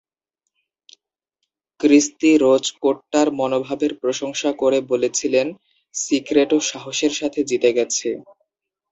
ক্রিস্তি 1.79 2.31
Roach 2.37 2.65
কোটটার 2.81 3.27
মনোভাবের 3.39 3.93
প্রশংসা 4.01 4.49
করে 4.61 4.79
বলেছিলেন, 4.91 5.47
সিক্রেটো 5.95 6.57
সাহসের 6.69 7.13
সাথে 7.19 7.39
জিতে 7.49 7.69
গেছে। 7.77 8.09